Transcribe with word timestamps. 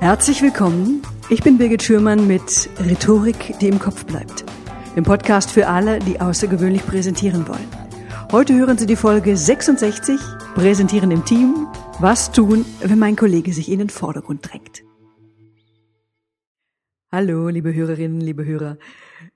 Herzlich 0.00 0.40
willkommen. 0.40 1.02
Ich 1.28 1.42
bin 1.42 1.58
Birgit 1.58 1.82
Schürmann 1.82 2.26
mit 2.26 2.70
Rhetorik, 2.78 3.58
die 3.60 3.68
im 3.68 3.78
Kopf 3.78 4.06
bleibt. 4.06 4.46
Dem 4.96 5.04
Podcast 5.04 5.50
für 5.50 5.66
alle, 5.66 5.98
die 5.98 6.18
außergewöhnlich 6.18 6.86
präsentieren 6.86 7.46
wollen. 7.46 7.68
Heute 8.32 8.54
hören 8.54 8.78
Sie 8.78 8.86
die 8.86 8.96
Folge 8.96 9.36
66, 9.36 10.18
Präsentieren 10.54 11.10
im 11.10 11.26
Team. 11.26 11.66
Was 11.98 12.32
tun, 12.32 12.64
wenn 12.80 12.98
mein 12.98 13.14
Kollege 13.14 13.52
sich 13.52 13.70
in 13.70 13.78
den 13.78 13.90
Vordergrund 13.90 14.50
drängt? 14.50 14.82
Hallo, 17.12 17.50
liebe 17.50 17.74
Hörerinnen, 17.74 18.22
liebe 18.22 18.46
Hörer. 18.46 18.78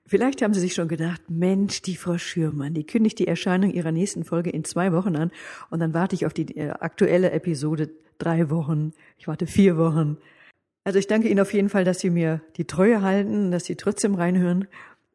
Vielleicht 0.07 0.41
haben 0.41 0.55
Sie 0.55 0.61
sich 0.61 0.73
schon 0.73 0.87
gedacht, 0.87 1.21
Mensch, 1.29 1.83
die 1.83 1.95
Frau 1.95 2.17
Schürmann, 2.17 2.73
die 2.73 2.87
kündigt 2.87 3.19
die 3.19 3.27
Erscheinung 3.27 3.69
ihrer 3.69 3.91
nächsten 3.91 4.23
Folge 4.23 4.49
in 4.49 4.63
zwei 4.63 4.91
Wochen 4.93 5.15
an 5.15 5.29
und 5.69 5.79
dann 5.79 5.93
warte 5.93 6.15
ich 6.15 6.25
auf 6.25 6.33
die 6.33 6.57
äh, 6.57 6.71
aktuelle 6.71 7.29
Episode 7.29 7.91
drei 8.17 8.49
Wochen, 8.49 8.93
ich 9.19 9.27
warte 9.27 9.45
vier 9.45 9.77
Wochen. 9.77 10.17
Also 10.85 10.99
ich 10.99 11.07
danke 11.07 11.27
Ihnen 11.27 11.39
auf 11.39 11.51
jeden 11.51 11.69
Fall, 11.69 11.83
dass 11.83 11.99
Sie 11.99 12.11
mir 12.11 12.41
die 12.57 12.65
Treue 12.65 13.01
halten, 13.01 13.49
dass 13.51 13.65
Sie 13.65 13.75
trotzdem 13.75 14.13
reinhören. 14.13 14.67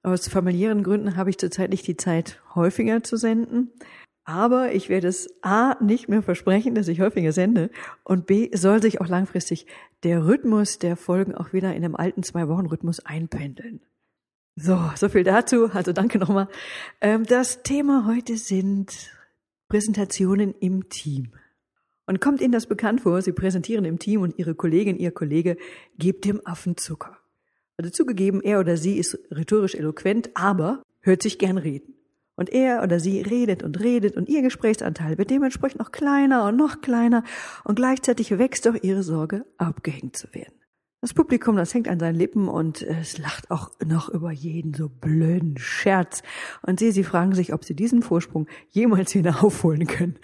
Aus 0.02 0.28
familiären 0.28 0.82
Gründen 0.82 1.16
habe 1.16 1.30
ich 1.30 1.38
zurzeit 1.38 1.70
nicht 1.70 1.86
die 1.86 1.96
Zeit, 1.96 2.42
häufiger 2.54 3.04
zu 3.04 3.16
senden. 3.16 3.70
Aber 4.24 4.72
ich 4.72 4.88
werde 4.88 5.08
es 5.08 5.28
A 5.42 5.76
nicht 5.80 6.08
mehr 6.08 6.22
versprechen, 6.22 6.74
dass 6.74 6.88
ich 6.88 7.00
häufiger 7.00 7.32
sende 7.32 7.70
und 8.04 8.26
B 8.26 8.50
soll 8.54 8.82
sich 8.82 9.00
auch 9.00 9.08
langfristig 9.08 9.66
der 10.02 10.26
Rhythmus 10.26 10.78
der 10.78 10.96
Folgen 10.96 11.34
auch 11.34 11.52
wieder 11.52 11.74
in 11.74 11.84
einem 11.84 11.96
alten 11.96 12.22
Zwei-Wochen-Rhythmus 12.22 13.00
einpendeln. 13.00 13.80
So, 14.56 14.78
so 14.94 15.08
viel 15.08 15.24
dazu. 15.24 15.70
Also 15.72 15.92
danke 15.92 16.18
nochmal. 16.18 16.48
Ähm, 17.00 17.24
das 17.24 17.62
Thema 17.62 18.06
heute 18.06 18.36
sind 18.36 19.10
Präsentationen 19.68 20.54
im 20.60 20.88
Team. 20.88 21.32
Und 22.06 22.20
kommt 22.20 22.40
Ihnen 22.40 22.52
das 22.52 22.66
bekannt 22.66 23.02
vor, 23.02 23.22
Sie 23.22 23.32
präsentieren 23.32 23.84
im 23.84 23.98
Team 23.98 24.22
und 24.22 24.38
Ihre 24.38 24.54
Kollegin, 24.54 24.98
Ihr 24.98 25.12
Kollege 25.12 25.56
gibt 25.98 26.24
dem 26.24 26.44
Affen 26.44 26.76
Zucker. 26.76 27.18
Also 27.80 27.90
zugegeben, 27.92 28.42
er 28.42 28.60
oder 28.60 28.76
sie 28.76 28.98
ist 28.98 29.18
rhetorisch 29.30 29.74
eloquent, 29.74 30.28
aber 30.34 30.82
hört 31.00 31.22
sich 31.22 31.38
gern 31.38 31.56
reden. 31.56 31.94
Und 32.36 32.50
er 32.50 32.82
oder 32.82 33.00
sie 33.00 33.22
redet 33.22 33.62
und 33.62 33.80
redet 33.80 34.16
und 34.16 34.28
ihr 34.28 34.42
Gesprächsanteil 34.42 35.16
wird 35.16 35.30
dementsprechend 35.30 35.80
noch 35.80 35.90
kleiner 35.90 36.46
und 36.46 36.56
noch 36.56 36.82
kleiner 36.82 37.24
und 37.64 37.76
gleichzeitig 37.76 38.36
wächst 38.36 38.68
auch 38.68 38.74
ihre 38.82 39.02
Sorge, 39.02 39.46
abgehängt 39.56 40.14
zu 40.14 40.26
werden. 40.34 40.59
Das 41.02 41.14
Publikum, 41.14 41.56
das 41.56 41.72
hängt 41.72 41.88
an 41.88 41.98
seinen 41.98 42.16
Lippen 42.16 42.46
und 42.46 42.82
es 42.82 43.16
lacht 43.16 43.50
auch 43.50 43.70
noch 43.82 44.10
über 44.10 44.30
jeden 44.32 44.74
so 44.74 44.90
blöden 44.90 45.56
Scherz. 45.56 46.22
Und 46.60 46.78
sie, 46.78 46.92
sie 46.92 47.04
fragen 47.04 47.34
sich, 47.34 47.54
ob 47.54 47.64
sie 47.64 47.74
diesen 47.74 48.02
Vorsprung 48.02 48.46
jemals 48.68 49.14
wieder 49.14 49.42
aufholen 49.42 49.86
können. 49.86 50.18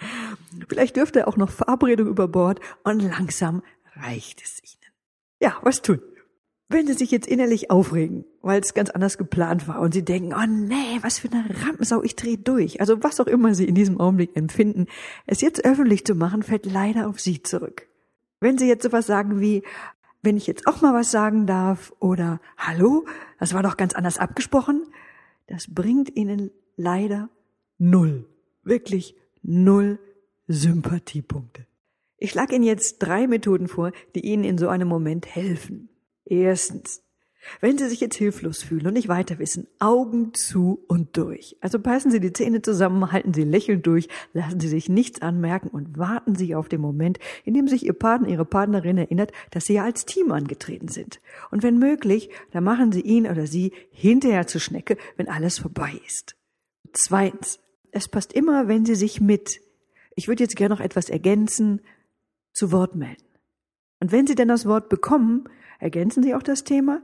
Vielleicht 0.69 0.95
dürfte 0.95 1.21
er 1.21 1.27
auch 1.27 1.37
noch 1.37 1.49
Verabredung 1.49 2.07
über 2.07 2.27
Bord 2.27 2.59
und 2.83 3.01
langsam 3.01 3.63
reicht 3.95 4.43
es 4.43 4.61
ihnen. 4.63 4.93
Ja, 5.39 5.57
was 5.63 5.81
tun? 5.81 5.99
Wenn 6.69 6.85
Sie 6.85 6.93
sich 6.93 7.11
jetzt 7.11 7.27
innerlich 7.27 7.71
aufregen, 7.71 8.25
weil 8.41 8.59
es 8.59 8.73
ganz 8.73 8.89
anders 8.89 9.17
geplant 9.17 9.67
war 9.67 9.79
und 9.79 9.93
Sie 9.93 10.03
denken, 10.03 10.33
oh 10.33 10.45
nee, 10.45 10.99
was 11.01 11.17
für 11.17 11.31
eine 11.31 11.45
Rampensau, 11.65 12.03
ich 12.03 12.17
drehe 12.17 12.37
durch. 12.37 12.81
Also 12.81 13.03
was 13.03 13.19
auch 13.19 13.27
immer 13.27 13.55
Sie 13.55 13.65
in 13.65 13.73
diesem 13.73 13.99
Augenblick 13.99 14.35
empfinden, 14.35 14.85
es 15.25 15.41
jetzt 15.41 15.63
öffentlich 15.63 16.05
zu 16.05 16.13
machen, 16.13 16.43
fällt 16.43 16.65
leider 16.65 17.07
auf 17.07 17.19
Sie 17.21 17.41
zurück. 17.41 17.87
Wenn 18.41 18.57
Sie 18.57 18.67
jetzt 18.67 18.83
sowas 18.83 19.07
sagen 19.07 19.39
wie, 19.39 19.63
wenn 20.21 20.37
ich 20.37 20.47
jetzt 20.47 20.67
auch 20.67 20.81
mal 20.81 20.93
was 20.93 21.11
sagen 21.11 21.45
darf 21.47 21.93
oder 21.99 22.39
hallo, 22.57 23.05
das 23.39 23.53
war 23.53 23.63
doch 23.63 23.77
ganz 23.77 23.93
anders 23.93 24.17
abgesprochen, 24.17 24.83
das 25.47 25.73
bringt 25.73 26.15
ihnen 26.15 26.51
leider 26.75 27.29
null, 27.77 28.25
wirklich 28.63 29.15
null 29.41 29.99
Sympathiepunkte. 30.47 31.65
Ich 32.17 32.31
schlage 32.31 32.55
Ihnen 32.55 32.63
jetzt 32.63 32.97
drei 32.99 33.27
Methoden 33.27 33.67
vor, 33.67 33.91
die 34.15 34.25
Ihnen 34.25 34.43
in 34.43 34.57
so 34.57 34.69
einem 34.69 34.87
Moment 34.87 35.27
helfen. 35.27 35.89
Erstens, 36.25 37.03
wenn 37.61 37.77
Sie 37.77 37.87
sich 37.87 37.99
jetzt 37.99 38.15
hilflos 38.15 38.63
fühlen 38.63 38.87
und 38.87 38.93
nicht 38.93 39.07
weiter 39.07 39.39
wissen, 39.39 39.67
Augen 39.79 40.33
zu 40.33 40.83
und 40.87 41.17
durch. 41.17 41.57
Also 41.61 41.79
beißen 41.79 42.11
Sie 42.11 42.19
die 42.19 42.33
Zähne 42.33 42.61
zusammen, 42.61 43.11
halten 43.11 43.33
Sie 43.33 43.43
lächelnd 43.43 43.85
durch, 43.87 44.07
lassen 44.33 44.59
Sie 44.59 44.67
sich 44.67 44.89
nichts 44.89 45.21
anmerken 45.21 45.69
und 45.69 45.97
warten 45.97 46.35
Sie 46.35 46.55
auf 46.55 46.69
den 46.69 46.81
Moment, 46.81 47.19
in 47.43 47.53
dem 47.53 47.67
sich 47.67 47.85
Ihr 47.85 47.93
Partner, 47.93 48.29
Ihre 48.29 48.45
Partnerin 48.45 48.97
erinnert, 48.97 49.31
dass 49.51 49.65
Sie 49.65 49.73
ja 49.73 49.83
als 49.83 50.05
Team 50.05 50.31
angetreten 50.31 50.87
sind. 50.87 51.19
Und 51.51 51.63
wenn 51.63 51.79
möglich, 51.79 52.29
dann 52.51 52.63
machen 52.63 52.91
Sie 52.91 53.01
ihn 53.01 53.27
oder 53.27 53.47
sie 53.47 53.73
hinterher 53.91 54.47
zur 54.47 54.61
Schnecke, 54.61 54.97
wenn 55.15 55.29
alles 55.29 55.59
vorbei 55.59 55.99
ist. 56.05 56.35
Zweitens, 56.93 57.59
es 57.91 58.07
passt 58.07 58.33
immer, 58.33 58.67
wenn 58.67 58.85
Sie 58.85 58.95
sich 58.95 59.21
mit, 59.21 59.61
ich 60.15 60.27
würde 60.27 60.43
jetzt 60.43 60.55
gerne 60.55 60.75
noch 60.75 60.81
etwas 60.81 61.09
ergänzen, 61.09 61.81
zu 62.53 62.71
Wort 62.71 62.95
melden. 62.95 63.23
Und 63.99 64.11
wenn 64.11 64.27
Sie 64.27 64.35
denn 64.35 64.47
das 64.47 64.65
Wort 64.65 64.89
bekommen, 64.89 65.45
ergänzen 65.79 66.23
Sie 66.23 66.35
auch 66.35 66.43
das 66.43 66.63
Thema, 66.63 67.01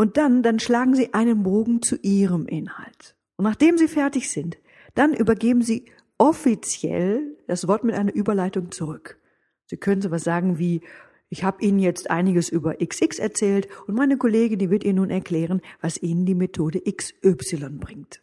und 0.00 0.16
dann, 0.16 0.42
dann 0.42 0.58
schlagen 0.58 0.94
Sie 0.94 1.12
einen 1.12 1.42
Bogen 1.42 1.82
zu 1.82 1.96
Ihrem 2.00 2.46
Inhalt. 2.46 3.16
Und 3.36 3.44
nachdem 3.44 3.76
Sie 3.76 3.86
fertig 3.86 4.30
sind, 4.30 4.56
dann 4.94 5.12
übergeben 5.12 5.60
Sie 5.60 5.90
offiziell 6.16 7.36
das 7.46 7.68
Wort 7.68 7.84
mit 7.84 7.94
einer 7.94 8.14
Überleitung 8.14 8.70
zurück. 8.70 9.18
Sie 9.66 9.76
können 9.76 10.00
sowas 10.00 10.24
sagen 10.24 10.58
wie, 10.58 10.80
ich 11.28 11.44
habe 11.44 11.62
Ihnen 11.62 11.78
jetzt 11.78 12.10
einiges 12.10 12.48
über 12.48 12.76
XX 12.76 13.18
erzählt 13.18 13.68
und 13.86 13.94
meine 13.94 14.16
Kollegin, 14.16 14.58
die 14.58 14.70
wird 14.70 14.84
Ihnen 14.84 14.96
nun 14.96 15.10
erklären, 15.10 15.60
was 15.82 16.00
Ihnen 16.00 16.24
die 16.24 16.34
Methode 16.34 16.80
XY 16.80 17.68
bringt. 17.78 18.22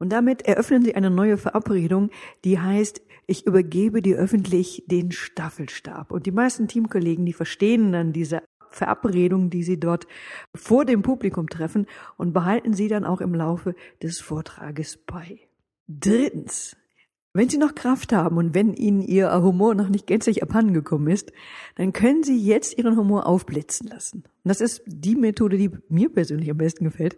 Und 0.00 0.12
damit 0.12 0.42
eröffnen 0.42 0.82
Sie 0.82 0.96
eine 0.96 1.10
neue 1.10 1.36
Verabredung, 1.36 2.10
die 2.44 2.58
heißt, 2.58 3.00
ich 3.28 3.46
übergebe 3.46 4.02
dir 4.02 4.16
öffentlich 4.16 4.82
den 4.88 5.12
Staffelstab. 5.12 6.10
Und 6.10 6.26
die 6.26 6.32
meisten 6.32 6.66
Teamkollegen, 6.66 7.24
die 7.24 7.32
verstehen 7.32 7.92
dann 7.92 8.12
diese 8.12 8.42
Verabredungen, 8.74 9.50
die 9.50 9.62
Sie 9.62 9.78
dort 9.78 10.06
vor 10.54 10.84
dem 10.84 11.02
Publikum 11.02 11.48
treffen 11.48 11.86
und 12.16 12.32
behalten 12.32 12.74
Sie 12.74 12.88
dann 12.88 13.04
auch 13.04 13.20
im 13.20 13.34
Laufe 13.34 13.74
des 14.02 14.20
Vortrages 14.20 14.96
bei. 14.96 15.40
Drittens. 15.88 16.76
Wenn 17.34 17.48
Sie 17.48 17.56
noch 17.56 17.74
Kraft 17.74 18.12
haben 18.12 18.36
und 18.36 18.54
wenn 18.54 18.74
Ihnen 18.74 19.00
Ihr 19.00 19.32
Humor 19.42 19.74
noch 19.74 19.88
nicht 19.88 20.06
gänzlich 20.06 20.42
abhandengekommen 20.42 21.08
ist, 21.08 21.32
dann 21.76 21.94
können 21.94 22.22
Sie 22.22 22.38
jetzt 22.38 22.76
Ihren 22.76 22.98
Humor 22.98 23.26
aufblitzen 23.26 23.88
lassen. 23.88 24.24
Und 24.44 24.48
das 24.48 24.60
ist 24.60 24.82
die 24.84 25.16
Methode, 25.16 25.56
die 25.56 25.70
mir 25.88 26.10
persönlich 26.12 26.50
am 26.50 26.58
besten 26.58 26.84
gefällt. 26.84 27.16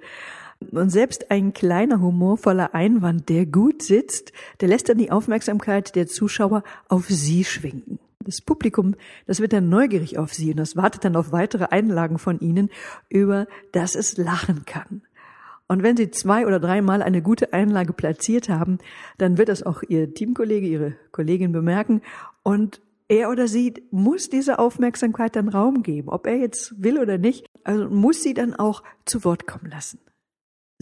Und 0.71 0.91
selbst 0.91 1.33
ein 1.33 1.53
kleiner 1.53 2.01
humorvoller 2.01 2.77
Einwand, 2.77 3.29
der 3.29 3.45
gut 3.45 3.83
sitzt, 3.83 4.33
der 4.61 4.69
lässt 4.69 4.89
dann 4.89 4.99
die 4.99 5.11
Aufmerksamkeit 5.11 5.97
der 5.97 6.07
Zuschauer 6.07 6.63
auf 6.89 7.07
Sie 7.09 7.43
schwingen. 7.43 7.99
Das 8.25 8.41
Publikum, 8.41 8.95
das 9.27 9.41
wird 9.41 9.53
dann 9.53 9.69
neugierig 9.69 10.19
auf 10.19 10.35
Sie 10.35 10.51
und 10.51 10.57
das 10.57 10.77
wartet 10.77 11.05
dann 11.05 11.17
auf 11.17 11.33
weitere 11.33 11.65
Einlagen 11.65 12.19
von 12.19 12.41
Ihnen, 12.41 12.71
über 13.09 13.47
das 13.73 13.95
es 13.95 14.17
lachen 14.17 14.65
kann. 14.65 15.03
Und 15.67 15.83
wenn 15.83 15.97
Sie 15.97 16.11
zwei 16.11 16.47
oder 16.47 16.61
dreimal 16.61 17.03
eine 17.03 17.23
gute 17.23 17.53
Einlage 17.53 17.93
platziert 17.93 18.49
haben, 18.49 18.79
dann 19.19 19.39
wird 19.39 19.49
das 19.49 19.63
auch 19.63 19.83
Ihr 19.83 20.13
Teamkollege, 20.13 20.67
Ihre 20.67 20.95
Kollegin 21.11 21.53
bemerken 21.53 22.03
und 22.43 22.81
er 23.09 23.31
oder 23.31 23.49
sie 23.49 23.75
muss 23.91 24.31
diese 24.31 24.59
Aufmerksamkeit 24.59 25.37
dann 25.37 25.49
Raum 25.49 25.83
geben, 25.83 26.09
ob 26.09 26.27
er 26.27 26.37
jetzt 26.37 26.83
will 26.83 26.99
oder 26.99 27.19
nicht, 27.19 27.47
also 27.63 27.89
muss 27.89 28.23
sie 28.23 28.35
dann 28.35 28.55
auch 28.55 28.83
zu 29.05 29.25
Wort 29.25 29.47
kommen 29.47 29.71
lassen. 29.71 29.99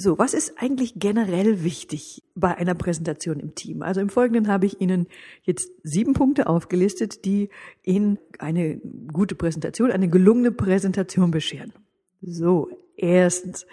So, 0.03 0.19
was 0.19 0.35
ist 0.35 0.55
eigentlich 0.57 0.95
generell 0.97 1.63
wichtig 1.63 2.25
bei 2.35 2.57
einer 2.57 2.75
Präsentation 2.75 3.39
im 3.39 3.55
Team? 3.55 3.83
Also 3.83 4.01
im 4.01 4.09
Folgenden 4.09 4.49
habe 4.49 4.67
ich 4.67 4.81
Ihnen 4.81 5.07
jetzt 5.45 5.71
sieben 5.85 6.13
Punkte 6.13 6.49
aufgelistet, 6.49 7.25
die 7.25 7.51
Ihnen 7.85 8.19
eine 8.41 8.81
gute 9.13 9.37
Präsentation, 9.37 9.93
eine 9.93 10.09
gelungene 10.09 10.51
Präsentation 10.51 11.31
bescheren. 11.31 11.73
So, 12.21 12.69
erstens. 12.97 13.65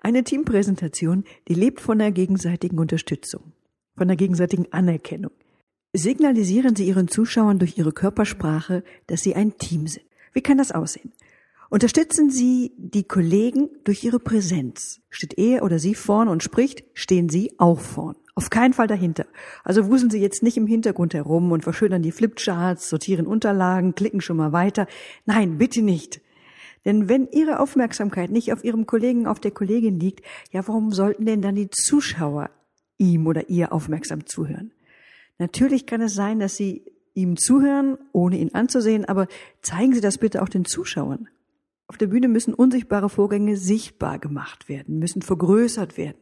Eine 0.00 0.24
Teampräsentation, 0.24 1.24
die 1.48 1.54
lebt 1.54 1.80
von 1.80 1.98
der 1.98 2.12
gegenseitigen 2.12 2.78
Unterstützung, 2.78 3.52
von 3.94 4.08
der 4.08 4.16
gegenseitigen 4.16 4.72
Anerkennung. 4.72 5.32
Signalisieren 5.92 6.76
Sie 6.76 6.86
Ihren 6.88 7.08
Zuschauern 7.08 7.58
durch 7.58 7.76
Ihre 7.76 7.92
Körpersprache, 7.92 8.84
dass 9.06 9.20
Sie 9.20 9.34
ein 9.34 9.58
Team 9.58 9.86
sind. 9.86 10.06
Wie 10.32 10.40
kann 10.40 10.56
das 10.56 10.72
aussehen? 10.72 11.12
Unterstützen 11.70 12.30
Sie 12.30 12.72
die 12.78 13.04
Kollegen 13.04 13.68
durch 13.84 14.02
Ihre 14.02 14.18
Präsenz. 14.18 15.02
Steht 15.10 15.36
er 15.36 15.62
oder 15.62 15.78
sie 15.78 15.94
vorn 15.94 16.28
und 16.28 16.42
spricht, 16.42 16.82
stehen 16.94 17.28
Sie 17.28 17.52
auch 17.58 17.78
vorn. 17.78 18.16
Auf 18.34 18.48
keinen 18.48 18.72
Fall 18.72 18.86
dahinter. 18.86 19.26
Also 19.64 19.86
wuseln 19.90 20.10
Sie 20.10 20.20
jetzt 20.20 20.42
nicht 20.42 20.56
im 20.56 20.66
Hintergrund 20.66 21.12
herum 21.12 21.52
und 21.52 21.64
verschönern 21.64 22.00
die 22.00 22.12
Flipcharts, 22.12 22.88
sortieren 22.88 23.26
Unterlagen, 23.26 23.94
klicken 23.94 24.22
schon 24.22 24.38
mal 24.38 24.52
weiter. 24.52 24.86
Nein, 25.26 25.58
bitte 25.58 25.82
nicht. 25.82 26.22
Denn 26.86 27.06
wenn 27.10 27.28
Ihre 27.32 27.60
Aufmerksamkeit 27.60 28.30
nicht 28.30 28.50
auf 28.54 28.64
Ihrem 28.64 28.86
Kollegen, 28.86 29.26
auf 29.26 29.40
der 29.40 29.50
Kollegin 29.50 30.00
liegt, 30.00 30.24
ja, 30.52 30.66
warum 30.66 30.90
sollten 30.90 31.26
denn 31.26 31.42
dann 31.42 31.54
die 31.54 31.68
Zuschauer 31.68 32.48
ihm 32.96 33.26
oder 33.26 33.50
ihr 33.50 33.74
aufmerksam 33.74 34.24
zuhören? 34.24 34.72
Natürlich 35.36 35.84
kann 35.84 36.00
es 36.00 36.14
sein, 36.14 36.38
dass 36.38 36.56
Sie 36.56 36.82
ihm 37.12 37.36
zuhören, 37.36 37.98
ohne 38.12 38.38
ihn 38.38 38.54
anzusehen, 38.54 39.04
aber 39.04 39.26
zeigen 39.60 39.92
Sie 39.92 40.00
das 40.00 40.16
bitte 40.16 40.40
auch 40.40 40.48
den 40.48 40.64
Zuschauern. 40.64 41.28
Auf 41.88 41.96
der 41.96 42.06
Bühne 42.06 42.28
müssen 42.28 42.54
unsichtbare 42.54 43.08
Vorgänge 43.08 43.56
sichtbar 43.56 44.18
gemacht 44.18 44.68
werden, 44.68 44.98
müssen 44.98 45.22
vergrößert 45.22 45.96
werden. 45.96 46.18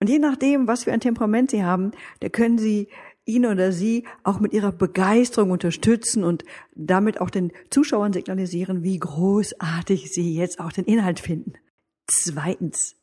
Und 0.00 0.08
je 0.08 0.18
nachdem, 0.18 0.68
was 0.68 0.84
für 0.84 0.92
ein 0.92 1.00
Temperament 1.00 1.50
Sie 1.50 1.64
haben, 1.64 1.90
da 2.20 2.28
können 2.28 2.58
Sie 2.58 2.88
ihn 3.28 3.46
oder 3.46 3.70
sie 3.70 4.04
auch 4.24 4.40
mit 4.40 4.52
ihrer 4.52 4.72
Begeisterung 4.72 5.50
unterstützen 5.50 6.24
und 6.24 6.44
damit 6.74 7.20
auch 7.20 7.30
den 7.30 7.52
Zuschauern 7.70 8.12
signalisieren, 8.12 8.82
wie 8.82 8.98
großartig 8.98 10.10
sie 10.10 10.34
jetzt 10.34 10.58
auch 10.58 10.72
den 10.72 10.86
Inhalt 10.86 11.20
finden. 11.20 11.52
Zweitens. 12.06 12.96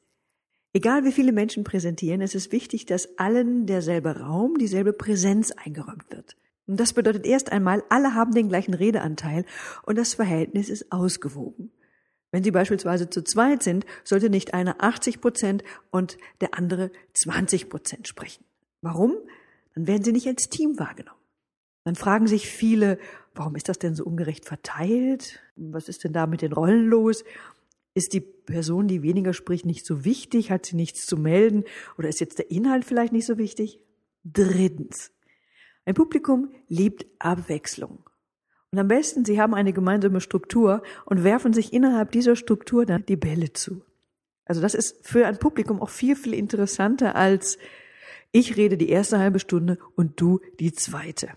Egal 0.74 1.06
wie 1.06 1.14
viele 1.14 1.32
Menschen 1.32 1.64
präsentieren, 1.64 2.22
es 2.22 2.36
ist 2.36 2.52
wichtig, 2.52 2.86
dass 2.86 3.18
allen 3.18 3.66
derselbe 3.66 4.20
Raum, 4.20 4.58
dieselbe 4.58 4.92
Präsenz 4.92 5.52
eingeräumt 5.52 6.10
wird. 6.10 6.36
Und 6.68 6.80
das 6.80 6.92
bedeutet 6.94 7.26
erst 7.26 7.52
einmal, 7.52 7.84
alle 7.90 8.16
haben 8.16 8.34
den 8.34 8.50
gleichen 8.50 8.74
Redeanteil 8.74 9.46
und 9.84 9.98
das 9.98 10.16
Verhältnis 10.16 10.70
ist 10.70 10.92
ausgewogen. 10.92 11.72
Wenn 12.32 12.44
Sie 12.44 12.52
beispielsweise 12.52 13.10
zu 13.10 13.24
zweit 13.24 13.64
sind, 13.64 13.86
sollte 14.04 14.30
nicht 14.30 14.54
einer 14.54 14.84
80 14.84 15.22
Prozent 15.22 15.64
und 15.92 16.18
der 16.42 16.58
andere 16.58 16.92
20 17.14 17.70
Prozent 17.70 18.08
sprechen. 18.08 18.44
Warum? 18.82 19.16
Dann 19.74 19.88
werden 19.88 20.04
Sie 20.04 20.12
nicht 20.12 20.28
als 20.28 20.50
Team 20.50 20.78
wahrgenommen. 20.80 21.20
Dann 21.86 21.96
fragen 21.96 22.28
sich 22.28 22.48
viele, 22.50 22.98
warum 23.36 23.56
ist 23.56 23.70
das 23.70 23.78
denn 23.78 23.96
so 23.96 24.04
ungerecht 24.04 24.46
verteilt? 24.46 25.40
Was 25.56 25.88
ist 25.88 26.04
denn 26.04 26.14
da 26.14 26.26
mit 26.26 26.42
den 26.42 26.52
Rollen 26.52 26.88
los? 26.88 27.24
Ist 27.94 28.12
die 28.14 28.22
Person, 28.22 28.88
die 28.88 29.04
weniger 29.04 29.34
spricht, 29.34 29.66
nicht 29.66 29.86
so 29.86 30.04
wichtig? 30.04 30.52
Hat 30.52 30.66
sie 30.66 30.76
nichts 30.76 31.06
zu 31.06 31.16
melden? 31.16 31.64
Oder 31.98 32.10
ist 32.10 32.20
jetzt 32.20 32.40
der 32.40 32.52
Inhalt 32.52 32.86
vielleicht 32.86 33.14
nicht 33.14 33.26
so 33.26 33.38
wichtig? 33.38 33.80
Drittens. 34.24 35.12
Ein 35.86 35.94
Publikum 35.94 36.52
liebt 36.68 37.06
Abwechslung. 37.20 38.04
Und 38.72 38.80
am 38.80 38.88
besten, 38.88 39.26
Sie 39.26 39.40
haben 39.40 39.54
eine 39.54 39.74
gemeinsame 39.74 40.22
Struktur 40.22 40.84
und 41.06 41.24
werfen 41.24 41.54
sich 41.54 41.74
innerhalb 41.74 42.12
dieser 42.12 42.36
Struktur 42.36 42.86
dann 42.86 43.06
die 43.06 43.16
Bälle 43.16 43.54
zu. 43.54 43.82
Also 44.46 44.62
das 44.62 44.74
ist 44.74 45.08
für 45.08 45.26
ein 45.26 45.38
Publikum 45.38 45.82
auch 45.82 45.90
viel, 45.90 46.16
viel 46.16 46.34
interessanter 46.34 47.16
als 47.16 47.58
ich 48.32 48.58
rede 48.58 48.76
die 48.76 48.90
erste 48.90 49.18
halbe 49.18 49.40
Stunde 49.40 49.78
und 49.96 50.20
du 50.20 50.42
die 50.60 50.74
zweite. 50.74 51.30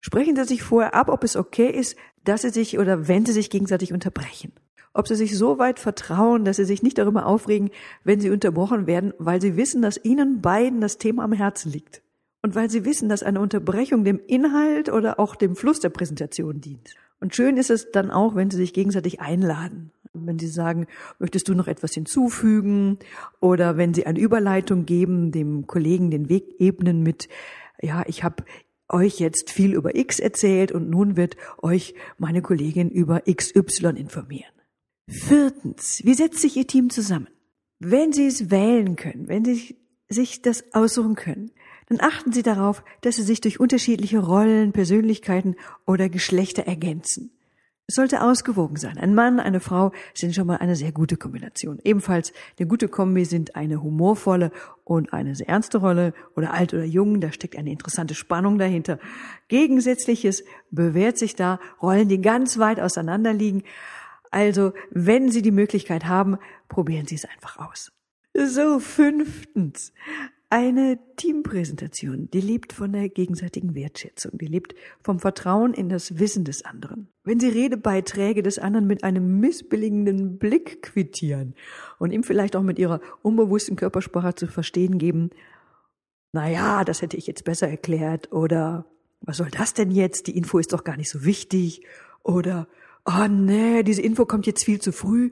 Sprechen 0.00 0.36
Sie 0.36 0.44
sich 0.44 0.62
vorher 0.62 0.94
ab, 0.94 1.10
ob 1.10 1.22
es 1.22 1.36
okay 1.36 1.68
ist, 1.68 1.96
dass 2.24 2.40
Sie 2.40 2.48
sich 2.48 2.78
oder 2.78 3.08
wenn 3.08 3.26
Sie 3.26 3.32
sich 3.32 3.50
gegenseitig 3.50 3.92
unterbrechen. 3.92 4.52
Ob 4.94 5.06
Sie 5.06 5.16
sich 5.16 5.36
so 5.36 5.58
weit 5.58 5.78
vertrauen, 5.78 6.46
dass 6.46 6.56
Sie 6.56 6.64
sich 6.64 6.82
nicht 6.82 6.96
darüber 6.96 7.26
aufregen, 7.26 7.70
wenn 8.04 8.20
Sie 8.20 8.30
unterbrochen 8.30 8.86
werden, 8.86 9.12
weil 9.18 9.42
Sie 9.42 9.58
wissen, 9.58 9.82
dass 9.82 10.02
Ihnen 10.02 10.40
beiden 10.40 10.80
das 10.80 10.96
Thema 10.96 11.24
am 11.24 11.32
Herzen 11.32 11.70
liegt. 11.70 12.00
Und 12.42 12.54
weil 12.54 12.70
Sie 12.70 12.84
wissen, 12.84 13.08
dass 13.08 13.22
eine 13.22 13.40
Unterbrechung 13.40 14.04
dem 14.04 14.20
Inhalt 14.26 14.90
oder 14.90 15.20
auch 15.20 15.36
dem 15.36 15.56
Fluss 15.56 15.80
der 15.80 15.90
Präsentation 15.90 16.60
dient. 16.60 16.94
Und 17.20 17.34
schön 17.34 17.58
ist 17.58 17.70
es 17.70 17.90
dann 17.90 18.10
auch, 18.10 18.34
wenn 18.34 18.50
Sie 18.50 18.56
sich 18.56 18.72
gegenseitig 18.72 19.20
einladen. 19.20 19.92
Wenn 20.14 20.38
Sie 20.38 20.48
sagen, 20.48 20.86
möchtest 21.18 21.48
du 21.48 21.54
noch 21.54 21.68
etwas 21.68 21.92
hinzufügen? 21.92 22.98
Oder 23.40 23.76
wenn 23.76 23.92
Sie 23.92 24.06
eine 24.06 24.18
Überleitung 24.18 24.86
geben, 24.86 25.32
dem 25.32 25.66
Kollegen 25.66 26.10
den 26.10 26.28
Weg 26.28 26.58
ebnen 26.58 27.02
mit, 27.02 27.28
ja, 27.80 28.04
ich 28.06 28.24
habe 28.24 28.44
euch 28.88 29.20
jetzt 29.20 29.50
viel 29.50 29.74
über 29.74 29.94
X 29.94 30.18
erzählt 30.18 30.72
und 30.72 30.90
nun 30.90 31.16
wird 31.16 31.36
euch 31.58 31.94
meine 32.18 32.42
Kollegin 32.42 32.90
über 32.90 33.22
XY 33.30 33.90
informieren. 33.96 34.52
Viertens, 35.08 36.00
wie 36.04 36.14
setzt 36.14 36.40
sich 36.40 36.56
Ihr 36.56 36.66
Team 36.66 36.90
zusammen? 36.90 37.28
Wenn 37.78 38.12
Sie 38.12 38.26
es 38.26 38.50
wählen 38.50 38.96
können, 38.96 39.28
wenn 39.28 39.44
Sie 39.44 39.76
sich 40.08 40.42
das 40.42 40.64
aussuchen 40.72 41.14
können, 41.14 41.52
dann 41.90 42.00
achten 42.00 42.32
Sie 42.32 42.42
darauf, 42.42 42.84
dass 43.00 43.16
Sie 43.16 43.22
sich 43.22 43.40
durch 43.40 43.58
unterschiedliche 43.58 44.20
Rollen, 44.20 44.72
Persönlichkeiten 44.72 45.56
oder 45.86 46.08
Geschlechter 46.08 46.62
ergänzen. 46.66 47.32
Es 47.88 47.96
sollte 47.96 48.22
ausgewogen 48.22 48.76
sein. 48.76 48.98
Ein 48.98 49.16
Mann, 49.16 49.40
eine 49.40 49.58
Frau 49.58 49.90
sind 50.14 50.32
schon 50.32 50.46
mal 50.46 50.58
eine 50.58 50.76
sehr 50.76 50.92
gute 50.92 51.16
Kombination. 51.16 51.80
Ebenfalls 51.82 52.32
eine 52.56 52.68
gute 52.68 52.86
Kombi 52.86 53.24
sind 53.24 53.56
eine 53.56 53.82
humorvolle 53.82 54.52
und 54.84 55.12
eine 55.12 55.34
sehr 55.34 55.48
ernste 55.48 55.78
Rolle 55.78 56.14
oder 56.36 56.54
alt 56.54 56.72
oder 56.72 56.84
jung. 56.84 57.20
Da 57.20 57.32
steckt 57.32 57.56
eine 57.56 57.72
interessante 57.72 58.14
Spannung 58.14 58.58
dahinter. 58.58 59.00
Gegensätzliches 59.48 60.44
bewährt 60.70 61.18
sich 61.18 61.34
da. 61.34 61.58
Rollen, 61.82 62.08
die 62.08 62.20
ganz 62.20 62.58
weit 62.58 62.78
auseinander 62.78 63.32
liegen. 63.32 63.64
Also, 64.30 64.72
wenn 64.92 65.32
Sie 65.32 65.42
die 65.42 65.50
Möglichkeit 65.50 66.04
haben, 66.04 66.38
probieren 66.68 67.08
Sie 67.08 67.16
es 67.16 67.24
einfach 67.24 67.58
aus. 67.58 67.90
So, 68.32 68.78
fünftens 68.78 69.92
eine 70.50 70.98
Teampräsentation, 71.14 72.28
die 72.32 72.40
lebt 72.40 72.72
von 72.72 72.92
der 72.92 73.08
gegenseitigen 73.08 73.76
Wertschätzung, 73.76 74.36
die 74.36 74.46
lebt 74.46 74.74
vom 75.00 75.20
Vertrauen 75.20 75.72
in 75.72 75.88
das 75.88 76.18
Wissen 76.18 76.44
des 76.44 76.64
anderen. 76.64 77.08
Wenn 77.22 77.38
Sie 77.38 77.48
Redebeiträge 77.48 78.42
des 78.42 78.58
anderen 78.58 78.88
mit 78.88 79.04
einem 79.04 79.38
missbilligenden 79.38 80.38
Blick 80.38 80.82
quittieren 80.82 81.54
und 82.00 82.10
ihm 82.10 82.24
vielleicht 82.24 82.56
auch 82.56 82.62
mit 82.62 82.80
Ihrer 82.80 83.00
unbewussten 83.22 83.76
Körpersprache 83.76 84.34
zu 84.34 84.48
verstehen 84.48 84.98
geben, 84.98 85.30
na 86.32 86.48
ja, 86.50 86.84
das 86.84 87.00
hätte 87.00 87.16
ich 87.16 87.28
jetzt 87.28 87.44
besser 87.44 87.68
erklärt 87.68 88.32
oder 88.32 88.86
was 89.20 89.36
soll 89.36 89.50
das 89.50 89.72
denn 89.72 89.92
jetzt? 89.92 90.26
Die 90.26 90.36
Info 90.36 90.58
ist 90.58 90.72
doch 90.72 90.82
gar 90.82 90.96
nicht 90.96 91.10
so 91.10 91.24
wichtig 91.24 91.86
oder 92.24 92.66
oh 93.04 93.28
nee, 93.28 93.84
diese 93.84 94.02
Info 94.02 94.26
kommt 94.26 94.46
jetzt 94.46 94.64
viel 94.64 94.80
zu 94.80 94.92
früh 94.92 95.30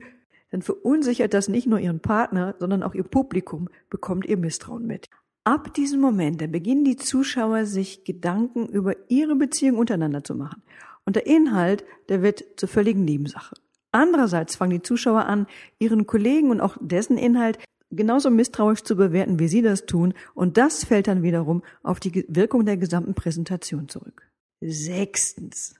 dann 0.51 0.61
verunsichert 0.61 1.33
das 1.33 1.47
nicht 1.47 1.67
nur 1.67 1.79
ihren 1.79 1.99
Partner, 1.99 2.55
sondern 2.59 2.83
auch 2.83 2.95
ihr 2.95 3.03
Publikum 3.03 3.69
bekommt 3.89 4.25
ihr 4.25 4.37
Misstrauen 4.37 4.85
mit. 4.85 5.07
Ab 5.43 5.73
diesem 5.73 6.01
Moment, 6.01 6.41
da 6.41 6.47
beginnen 6.47 6.83
die 6.83 6.97
Zuschauer 6.97 7.65
sich 7.65 8.03
Gedanken 8.03 8.67
über 8.67 8.95
ihre 9.09 9.35
Beziehung 9.35 9.77
untereinander 9.77 10.23
zu 10.23 10.35
machen. 10.35 10.61
Und 11.05 11.15
der 11.15 11.25
Inhalt, 11.25 11.85
der 12.09 12.21
wird 12.21 12.43
zur 12.57 12.69
völligen 12.69 13.05
Nebensache. 13.05 13.55
Andererseits 13.91 14.55
fangen 14.55 14.71
die 14.71 14.81
Zuschauer 14.81 15.25
an, 15.25 15.47
ihren 15.79 16.05
Kollegen 16.05 16.51
und 16.51 16.61
auch 16.61 16.77
dessen 16.79 17.17
Inhalt 17.17 17.57
genauso 17.89 18.29
misstrauisch 18.29 18.83
zu 18.83 18.95
bewerten, 18.95 19.39
wie 19.39 19.47
sie 19.47 19.61
das 19.61 19.85
tun. 19.85 20.13
Und 20.35 20.57
das 20.57 20.83
fällt 20.83 21.07
dann 21.07 21.23
wiederum 21.23 21.63
auf 21.81 21.99
die 21.99 22.25
Wirkung 22.27 22.65
der 22.65 22.77
gesamten 22.77 23.15
Präsentation 23.15 23.89
zurück. 23.89 24.29
Sechstens. 24.61 25.78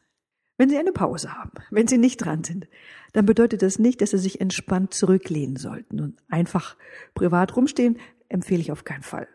Wenn 0.59 0.69
Sie 0.69 0.77
eine 0.77 0.91
Pause 0.91 1.33
haben, 1.33 1.51
wenn 1.71 1.87
Sie 1.87 1.97
nicht 1.97 2.17
dran 2.17 2.43
sind, 2.43 2.67
dann 3.13 3.25
bedeutet 3.25 3.61
das 3.61 3.79
nicht, 3.79 4.01
dass 4.01 4.09
Sie 4.09 4.17
sich 4.17 4.41
entspannt 4.41 4.93
zurücklehnen 4.93 5.55
sollten 5.55 6.01
und 6.01 6.17
einfach 6.27 6.75
privat 7.15 7.55
rumstehen, 7.55 7.97
empfehle 8.27 8.59
ich 8.59 8.73
auf 8.73 8.83
keinen 8.83 9.03
Fall. 9.03 9.29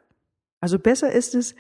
Also 0.61 0.79
besser 0.79 1.11
ist 1.13 1.35
es, 1.35 1.55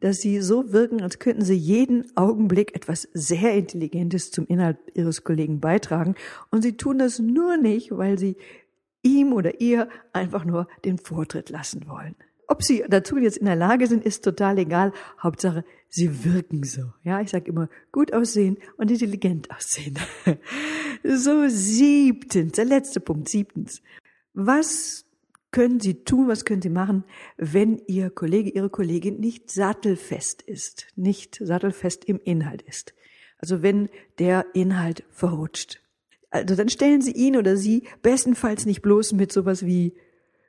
dass 0.00 0.22
Sie 0.22 0.40
so 0.40 0.72
wirken, 0.72 1.02
als 1.02 1.18
könnten 1.18 1.44
Sie 1.44 1.54
jeden 1.54 2.16
Augenblick 2.16 2.74
etwas 2.74 3.10
sehr 3.12 3.52
Intelligentes 3.52 4.30
zum 4.30 4.46
Inhalt 4.46 4.78
Ihres 4.94 5.22
Kollegen 5.22 5.60
beitragen 5.60 6.14
und 6.50 6.62
Sie 6.62 6.78
tun 6.78 6.96
das 6.96 7.18
nur 7.18 7.58
nicht, 7.58 7.90
weil 7.90 8.18
Sie 8.18 8.38
ihm 9.02 9.34
oder 9.34 9.60
ihr 9.60 9.90
einfach 10.14 10.46
nur 10.46 10.66
den 10.86 10.96
Vortritt 10.96 11.50
lassen 11.50 11.86
wollen. 11.88 12.14
Ob 12.50 12.64
sie 12.64 12.82
dazu 12.88 13.16
jetzt 13.16 13.36
in 13.36 13.46
der 13.46 13.54
Lage 13.54 13.86
sind, 13.86 14.04
ist 14.04 14.24
total 14.24 14.58
egal. 14.58 14.92
Hauptsache, 15.22 15.64
sie 15.88 16.24
wirken 16.24 16.64
so. 16.64 16.82
Ja, 17.04 17.20
ich 17.20 17.30
sage 17.30 17.48
immer, 17.48 17.68
gut 17.92 18.12
aussehen 18.12 18.58
und 18.76 18.90
intelligent 18.90 19.48
aussehen. 19.52 19.96
so, 21.04 21.46
siebtens, 21.46 22.54
der 22.54 22.64
letzte 22.64 22.98
Punkt, 22.98 23.28
siebtens. 23.28 23.82
Was 24.34 25.06
können 25.52 25.78
Sie 25.78 26.02
tun, 26.02 26.26
was 26.26 26.44
können 26.44 26.60
Sie 26.60 26.70
machen, 26.70 27.04
wenn 27.36 27.80
Ihr 27.86 28.10
Kollege, 28.10 28.50
Ihre 28.50 28.68
Kollegin 28.68 29.20
nicht 29.20 29.48
sattelfest 29.48 30.42
ist, 30.42 30.88
nicht 30.96 31.38
sattelfest 31.40 32.04
im 32.04 32.18
Inhalt 32.24 32.62
ist? 32.62 32.94
Also 33.38 33.62
wenn 33.62 33.90
der 34.18 34.44
Inhalt 34.54 35.04
verrutscht. 35.12 35.80
Also 36.30 36.56
dann 36.56 36.68
stellen 36.68 37.00
Sie 37.00 37.12
ihn 37.12 37.36
oder 37.36 37.56
sie 37.56 37.84
bestenfalls 38.02 38.66
nicht 38.66 38.82
bloß 38.82 39.12
mit 39.12 39.30
sowas 39.30 39.64
wie, 39.64 39.94